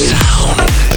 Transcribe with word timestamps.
sound. 0.00 0.89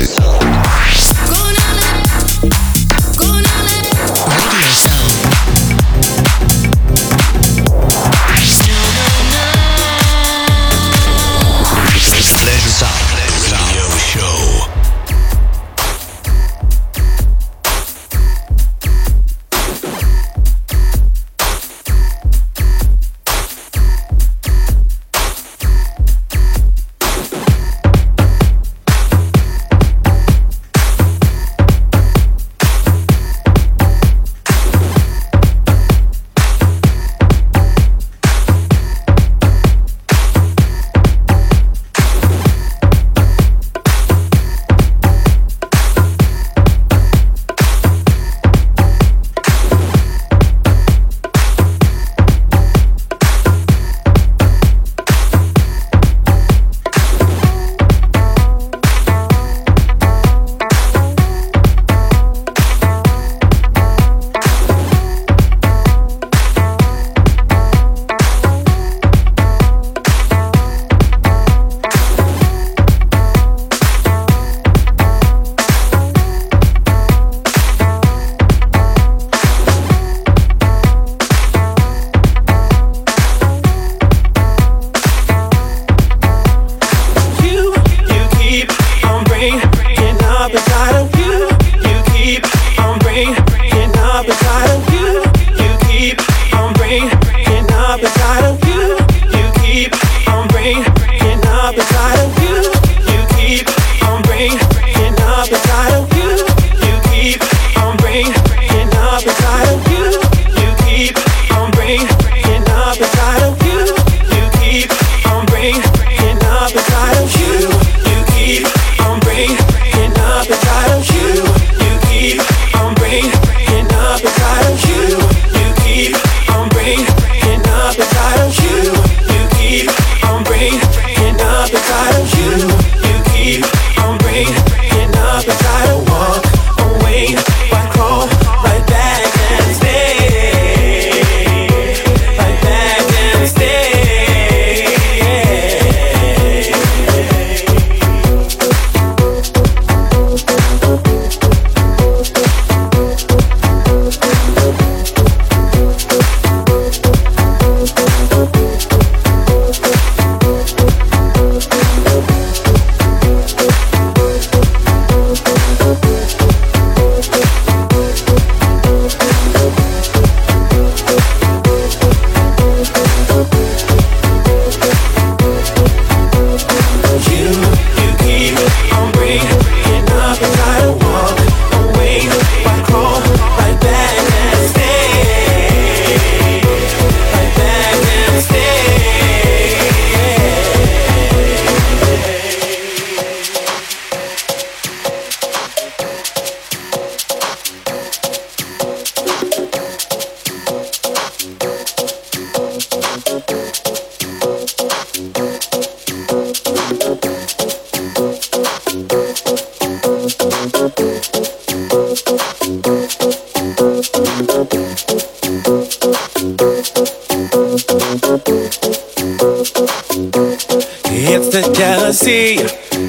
the 221.53 221.71
jealousy 221.71 222.55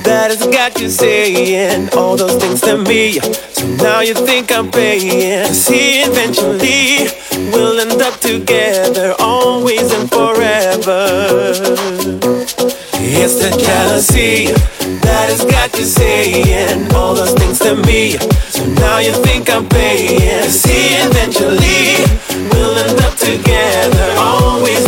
that 0.04 0.28
has 0.28 0.46
got 0.48 0.78
you 0.78 0.90
saying 0.90 1.88
all 1.96 2.14
those 2.14 2.36
things 2.36 2.60
to 2.60 2.76
me. 2.76 3.12
So 3.56 3.66
now 3.76 4.00
you 4.00 4.12
think 4.12 4.52
I'm 4.52 4.70
paying. 4.70 5.46
See, 5.54 6.02
eventually 6.02 7.08
we'll 7.50 7.80
end 7.80 8.02
up 8.02 8.20
together, 8.20 9.14
always 9.18 9.90
and 9.92 10.10
forever. 10.10 11.54
It's 13.00 13.36
the 13.40 13.48
jealousy 13.56 14.52
that 15.00 15.32
has 15.32 15.42
got 15.46 15.72
you 15.78 15.86
saying 15.86 16.92
all 16.92 17.14
those 17.14 17.32
things 17.32 17.58
to 17.60 17.76
me. 17.88 18.18
So 18.52 18.66
now 18.74 18.98
you 18.98 19.12
think 19.24 19.48
I'm 19.48 19.66
paying. 19.70 20.50
See, 20.50 21.00
eventually 21.00 21.96
we'll 22.52 22.76
end 22.76 23.00
up 23.00 23.16
together, 23.16 24.14
always. 24.18 24.83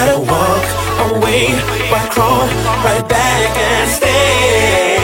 Why 0.00 0.06
to 0.06 0.18
walk 0.18 0.64
away? 1.12 1.48
Why 1.92 2.08
crawl 2.10 2.46
right 2.86 3.06
back 3.06 3.56
and 3.58 3.90
stay? 3.90 4.96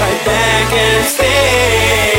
Right 0.00 0.24
back 0.24 0.72
and 0.72 1.04
stay. 1.04 2.11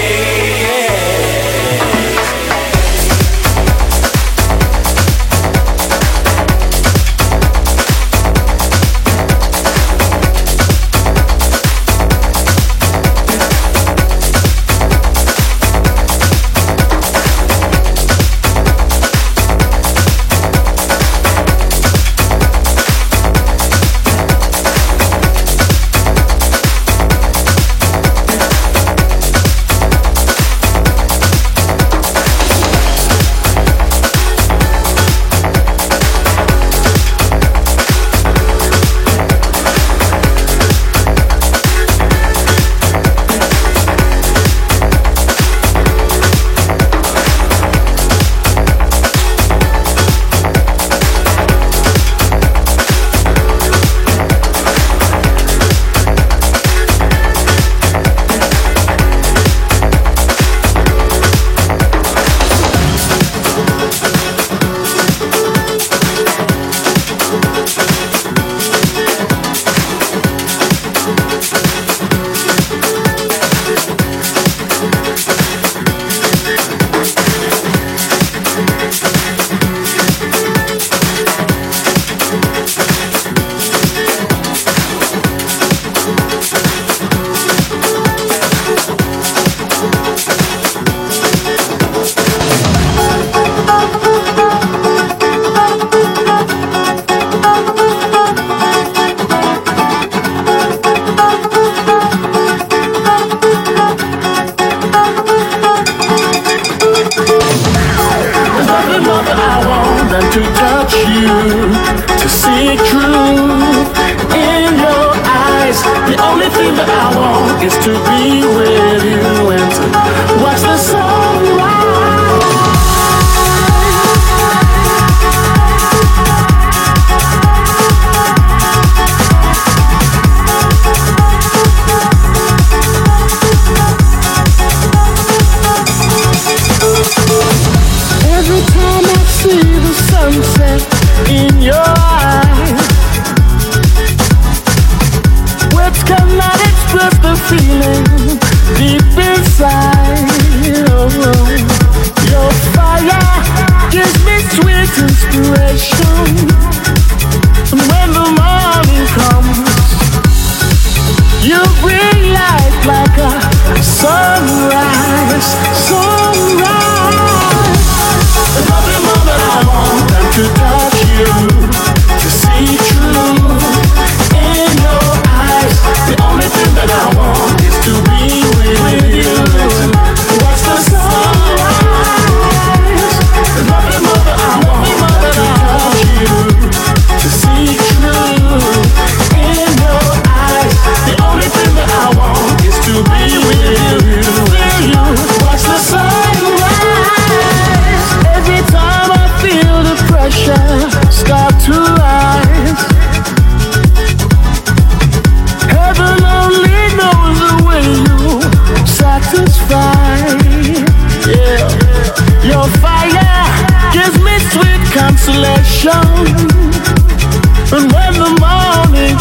I 116.79 117.15
want 117.15 117.63
is 117.63 117.75
to 117.85 117.93
be 118.09 118.41
with 118.57 118.72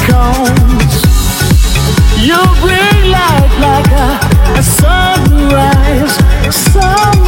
comes, 0.06 1.02
you 2.26 2.38
bring 2.60 3.10
light 3.10 3.52
like 3.60 3.90
a, 3.92 4.58
a 4.58 4.62
sunrise. 4.62 6.14
sunrise. 6.54 7.21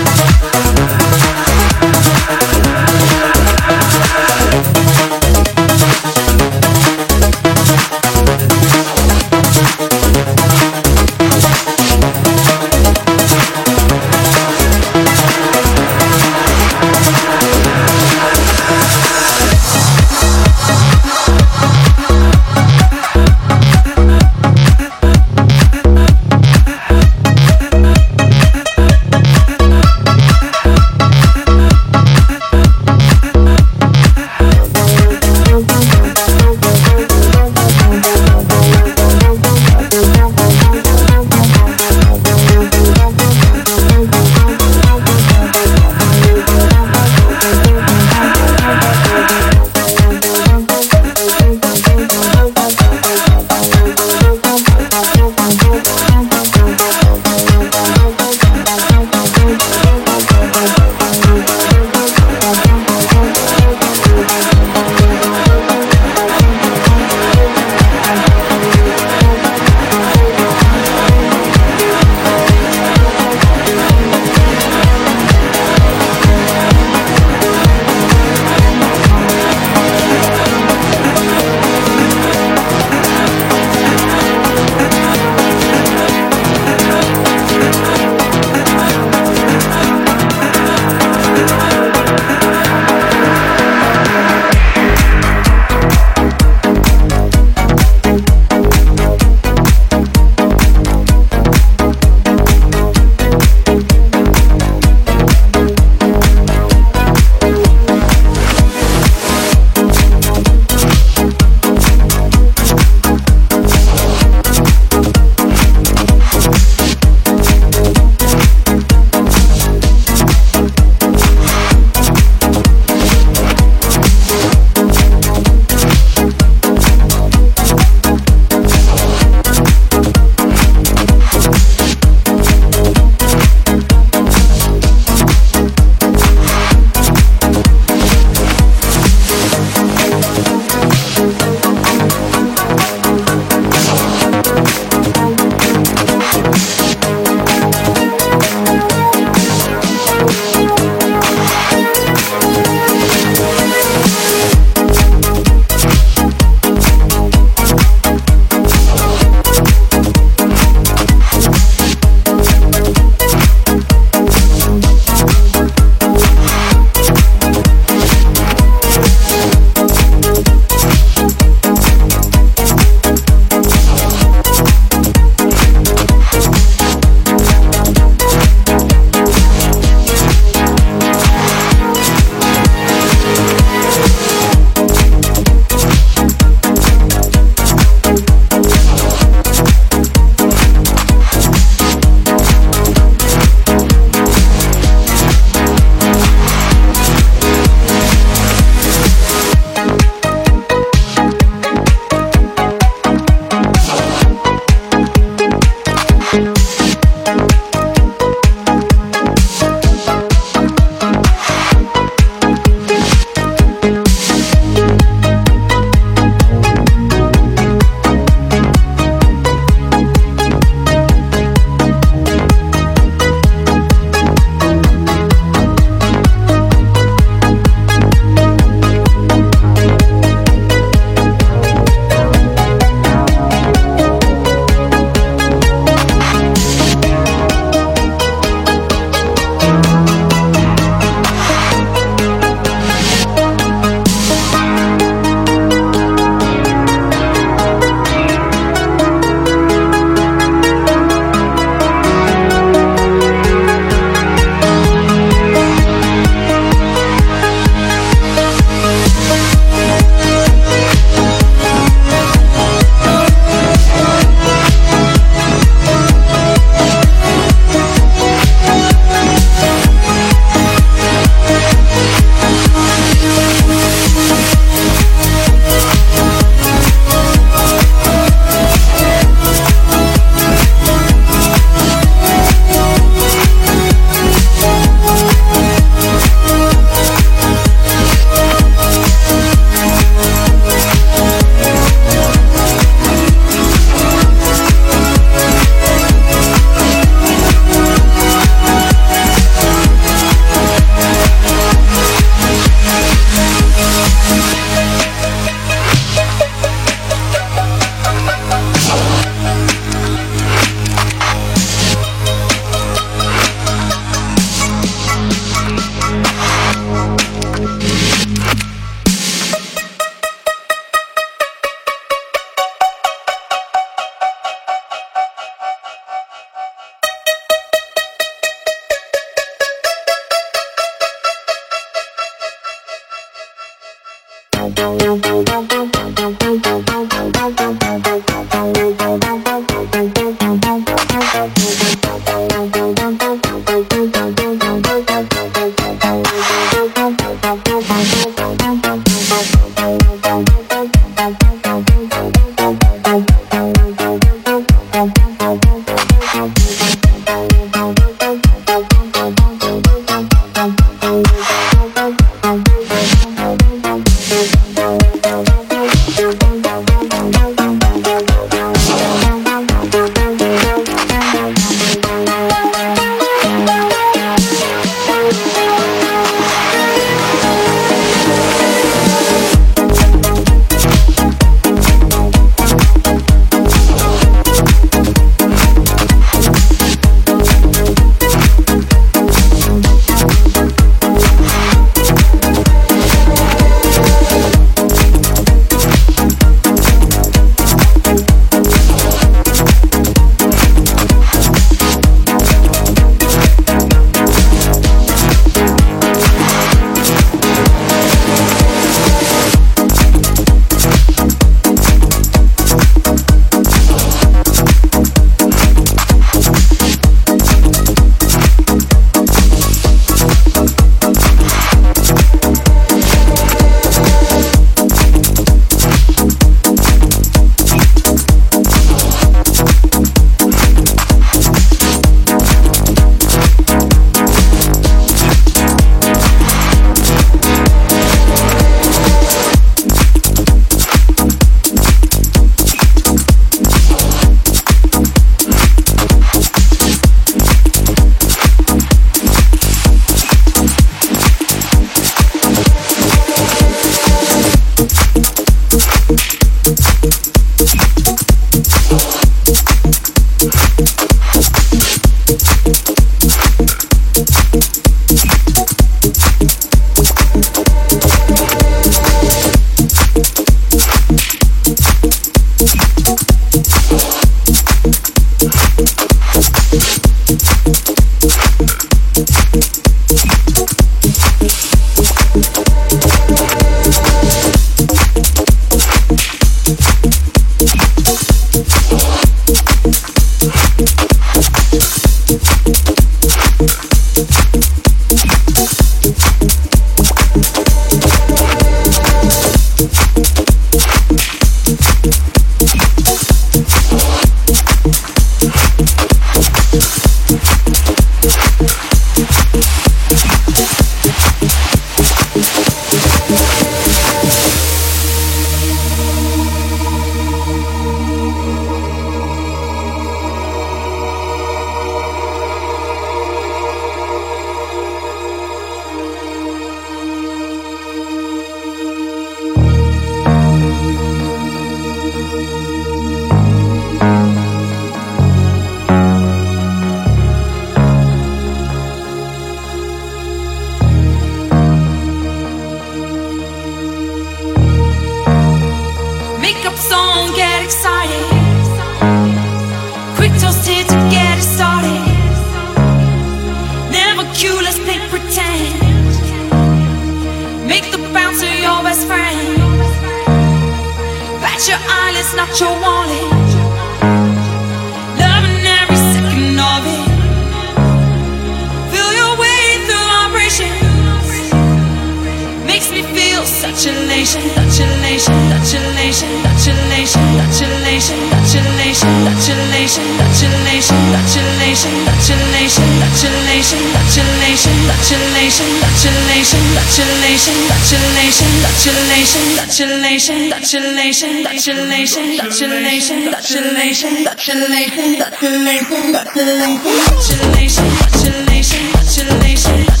Dutchulation, 589.01 589.55
Dutchulation, 589.57 590.49
Dutchulation, 590.49 591.43
Dutchulation, 591.43 592.37
Dutchulation, 592.37 593.25
Dutchulation, 593.25 594.23
Dutchulation, 594.23 595.17
Dutchulation, 595.17 596.11
Dutchulation, 596.13 597.87
Dutchulation, 597.97 598.83
Dutchulation, 598.93 600.00